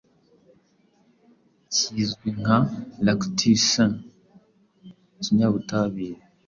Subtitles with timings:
[1.73, 2.57] kizwi nka
[3.05, 3.91] lactucin
[5.21, 6.21] kinyabutabire